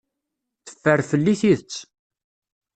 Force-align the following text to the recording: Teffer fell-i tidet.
Teffer 0.65 0.99
fell-i 1.09 1.33
tidet. 1.41 1.73